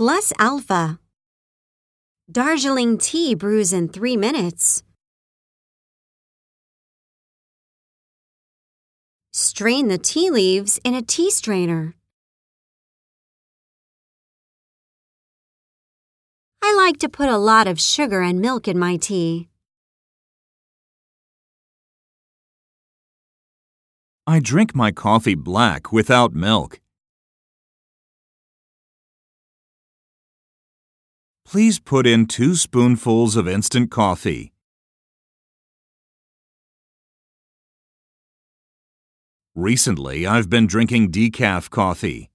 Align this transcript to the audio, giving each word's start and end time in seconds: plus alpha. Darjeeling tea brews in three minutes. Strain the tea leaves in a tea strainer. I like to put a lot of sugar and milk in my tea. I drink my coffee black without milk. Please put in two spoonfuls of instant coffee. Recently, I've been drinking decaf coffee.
plus 0.00 0.32
alpha. 0.38 0.98
Darjeeling 2.32 2.96
tea 2.96 3.34
brews 3.34 3.70
in 3.70 3.86
three 3.86 4.16
minutes. 4.16 4.82
Strain 9.34 9.88
the 9.88 9.98
tea 9.98 10.30
leaves 10.30 10.80
in 10.84 10.94
a 10.94 11.02
tea 11.02 11.30
strainer. 11.30 11.94
I 16.62 16.74
like 16.74 16.96
to 17.00 17.10
put 17.10 17.28
a 17.28 17.36
lot 17.36 17.68
of 17.68 17.78
sugar 17.78 18.22
and 18.22 18.40
milk 18.40 18.66
in 18.66 18.78
my 18.78 18.96
tea. 18.96 19.50
I 24.26 24.40
drink 24.40 24.74
my 24.74 24.92
coffee 24.92 25.34
black 25.34 25.92
without 25.92 26.32
milk. 26.32 26.80
Please 31.50 31.80
put 31.80 32.06
in 32.06 32.26
two 32.26 32.54
spoonfuls 32.54 33.34
of 33.34 33.48
instant 33.48 33.90
coffee. 33.90 34.52
Recently, 39.56 40.28
I've 40.28 40.48
been 40.48 40.68
drinking 40.68 41.10
decaf 41.10 41.68
coffee. 41.68 42.30